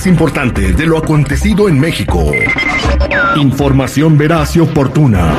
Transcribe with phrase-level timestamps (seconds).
[0.00, 2.32] Más importante de lo acontecido en México.
[3.36, 5.34] Información veraz y oportuna.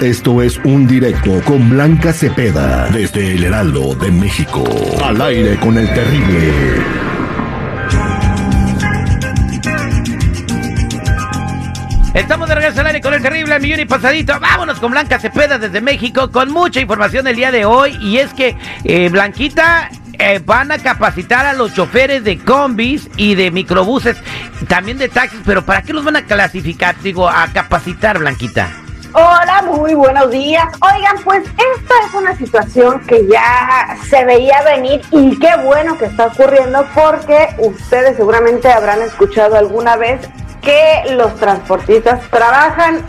[0.00, 4.64] Esto es un directo con Blanca Cepeda desde el Heraldo de México.
[5.04, 6.52] Al aire con el terrible.
[12.12, 14.40] Estamos de regreso al aire con el terrible al millón y pasadito.
[14.40, 17.96] Vámonos con Blanca Cepeda desde México con mucha información el día de hoy.
[18.00, 23.34] Y es que eh, Blanquita eh, van a capacitar a los choferes de combis y
[23.34, 24.18] de microbuses,
[24.68, 26.94] también de taxis, pero ¿para qué los van a clasificar?
[27.00, 28.68] Digo, a capacitar, Blanquita.
[29.12, 30.64] Hola, muy buenos días.
[30.80, 36.04] Oigan, pues esta es una situación que ya se veía venir y qué bueno que
[36.04, 40.20] está ocurriendo porque ustedes seguramente habrán escuchado alguna vez
[40.62, 43.04] que los transportistas trabajan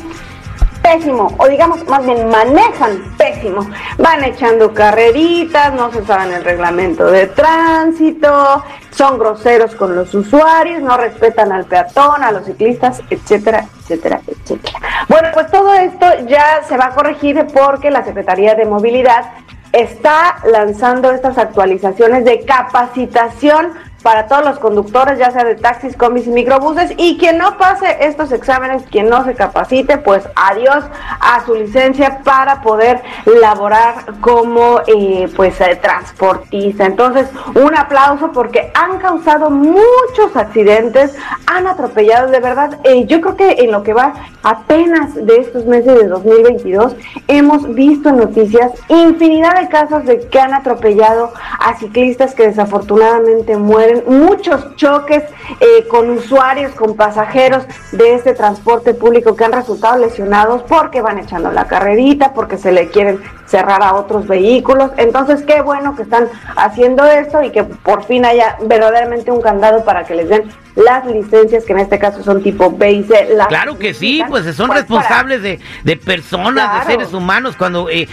[0.91, 3.67] pésimo, o digamos más bien manejan pésimo.
[3.97, 10.81] Van echando carreritas, no se saben el reglamento de tránsito, son groseros con los usuarios,
[10.81, 14.79] no respetan al peatón, a los ciclistas, etcétera, etcétera, etcétera.
[15.07, 19.31] Bueno, pues todo esto ya se va a corregir porque la Secretaría de Movilidad
[19.71, 23.71] está lanzando estas actualizaciones de capacitación
[24.01, 27.97] para todos los conductores, ya sea de taxis, combis y microbuses, y quien no pase
[28.01, 30.83] estos exámenes, quien no se capacite, pues adiós
[31.19, 36.85] a su licencia para poder laborar como eh, pues eh, transportista.
[36.85, 43.35] Entonces, un aplauso porque han causado muchos accidentes, han atropellado, de verdad, eh, yo creo
[43.35, 44.13] que en lo que va
[44.43, 46.95] apenas de estos meses de 2022,
[47.27, 53.90] hemos visto noticias infinidad de casos de que han atropellado a ciclistas que desafortunadamente mueren
[54.07, 55.23] muchos choques
[55.59, 61.19] eh, con usuarios, con pasajeros de este transporte público que han resultado lesionados porque van
[61.19, 63.19] echando la carrerita, porque se le quieren
[63.51, 64.91] cerrar a otros vehículos.
[64.97, 69.83] Entonces, qué bueno que están haciendo esto y que por fin haya verdaderamente un candado
[69.83, 73.27] para que les den las licencias, que en este caso son tipo B y C.
[73.49, 78.07] claro que sí, pues son pues responsables de, de, personas, de seres humanos, cuando, eh,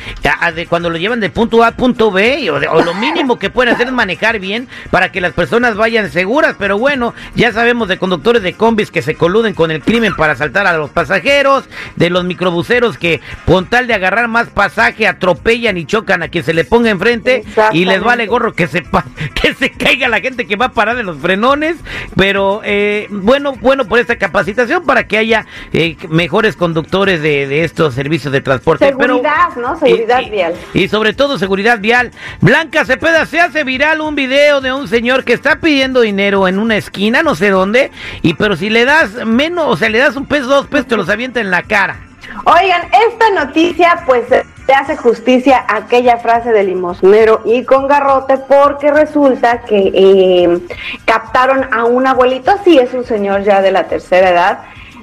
[0.69, 3.87] cuando lo llevan de punto A a punto B, o, lo mínimo que pueden hacer
[3.87, 6.56] es manejar bien para que las personas vayan seguras.
[6.59, 10.32] Pero bueno, ya sabemos de conductores de combis que se coluden con el crimen para
[10.32, 15.19] asaltar a los pasajeros, de los microbuseros que con tal de agarrar más pasaje a
[15.28, 18.83] atropellan y chocan a quien se le ponga enfrente y les vale gorro que se,
[19.34, 21.77] que se caiga la gente que va a parar de los frenones,
[22.16, 27.94] pero eh, bueno, bueno por esta capacitación para que haya eh, mejores conductores de, estos
[27.94, 28.87] servicios de transporte.
[28.87, 29.78] Seguridad, ¿no?
[29.78, 30.55] Seguridad vial.
[30.75, 32.12] Y, sobre todo seguridad vial.
[32.41, 36.59] Blanca Cepeda, se hace viral un video de un señor que está pidiendo dinero en
[36.59, 37.91] una esquina, no sé dónde,
[38.22, 40.97] y pero si le das menos, o sea, le das un peso, dos pesos, te
[40.97, 42.00] los avienta en la cara.
[42.45, 44.25] Oigan, esta noticia pues
[44.68, 50.58] te hace justicia aquella frase de limosnero y con garrote porque resulta que eh,
[51.06, 54.58] captaron a un abuelito, sí es un señor ya de la tercera edad,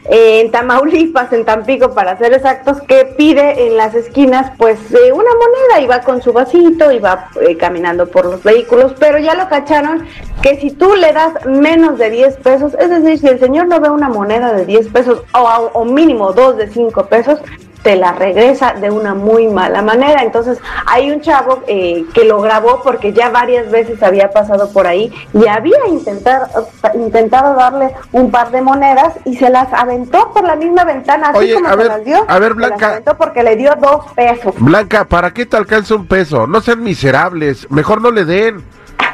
[0.07, 5.31] en Tamaulipas, en Tampico, para ser exactos, que pide en las esquinas pues eh, una
[5.31, 9.33] moneda y va con su vasito y va eh, caminando por los vehículos, pero ya
[9.33, 10.05] lo cacharon
[10.43, 13.79] que si tú le das menos de 10 pesos, es decir, si el señor no
[13.79, 17.39] ve una moneda de 10 pesos o, o mínimo dos de 5 pesos,
[17.85, 20.23] te la regresa de una muy mala manera.
[20.23, 20.57] Entonces
[20.88, 25.13] hay un chavo eh, que lo grabó porque ya varias veces había pasado por ahí
[25.34, 30.56] y había intentado, intentado darle un par de monedas y se las aventó por la
[30.56, 32.25] misma ventana, así como se las dio.
[32.28, 32.75] A ver, Blanca.
[32.75, 34.56] Se las aventó porque le dio dos pesos.
[34.57, 36.47] Blanca, ¿para qué te alcanza un peso?
[36.47, 38.63] No sean miserables, mejor no le den.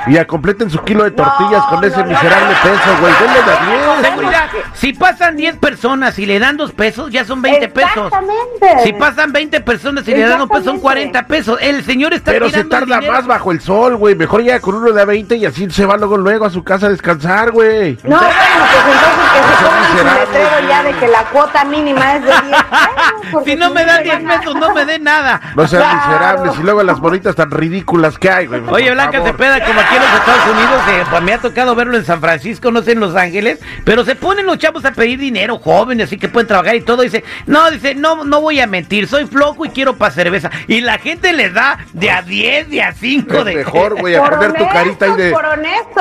[0.08, 3.14] Y a completen su kilo de tortillas con ese miserable peso, güey.
[3.22, 7.68] Denle de 10, Si pasan 10 personas y le dan 2 pesos, ya son 20
[7.70, 8.08] pesos.
[8.08, 8.84] Exactamente.
[8.84, 11.60] Si pasan 20 personas y le dan 2 pesos, son 40 pesos.
[11.62, 14.16] El señor está Pero se tarda más bajo el sol, güey.
[14.16, 16.64] Mejor llega con uno de a 20 y así se va luego, luego a su
[16.64, 17.98] casa a descansar, güey.
[18.04, 18.32] No, bueno,
[18.84, 22.32] pues entonces que se pongan su letrero ya de que la cuota mínima es de
[22.32, 23.44] 10 pesos.
[23.46, 25.42] Si no me dan 10 pesos, no me den nada.
[25.56, 26.54] No sean miserables.
[26.60, 28.62] Y luego las bonitas tan ridículas que hay, güey.
[28.70, 31.98] Oye, Blanca Cepeda, como aquí en los Estados Unidos, eh, pues me ha tocado verlo
[31.98, 35.20] en San Francisco, no sé, en Los Ángeles, pero se ponen los chavos a pedir
[35.20, 37.02] dinero, jóvenes, así que pueden trabajar y todo.
[37.02, 40.50] Dice, no, dice, no, no voy a mentir, soy flojo y quiero para cerveza.
[40.68, 43.38] Y la gente les da de a 10, de a 5.
[43.38, 43.56] Es de...
[43.56, 45.36] mejor, güey, a poner tu carita y de.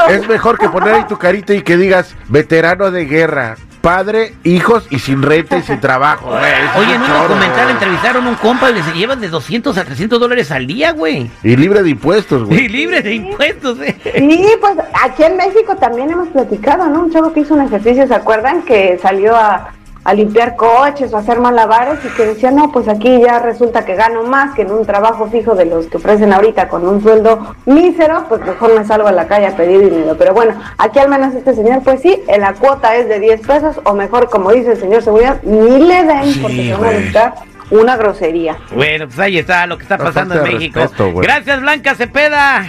[0.09, 4.87] Es mejor que poner ahí tu carita y que digas, veterano de guerra padre, hijos
[4.91, 6.29] y sin renta y sin trabajo.
[6.29, 10.21] Oye, en un documental entrevistaron a un compa y se llevan de 200 a 300
[10.21, 11.31] dólares al día, güey.
[11.43, 12.61] Y libre de impuestos, güey.
[12.65, 13.97] Y libre de impuestos, eh.
[14.05, 17.01] Sí, pues aquí en México también hemos platicado, ¿no?
[17.01, 18.63] Un chavo que hizo un ejercicio, ¿se acuerdan?
[18.63, 19.73] Que salió a,
[20.11, 23.85] a limpiar coches o a hacer malabares y que decía, no, pues aquí ya resulta
[23.85, 27.01] que gano más que en un trabajo fijo de los que ofrecen ahorita con un
[27.01, 30.17] sueldo mísero, pues mejor me salgo a la calle a pedir dinero.
[30.19, 33.81] Pero bueno, aquí al menos este señor, pues sí, la cuota es de 10 pesos
[33.85, 37.35] o mejor, como dice el señor Seguridad, ni le den porque se van a buscar
[37.71, 38.59] una grosería.
[38.73, 40.81] Bueno, pues ahí está lo que está pasando en México.
[41.23, 42.67] Gracias, Blanca Cepeda.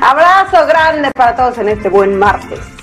[0.00, 2.77] Abrazo grande para todos en este buen martes.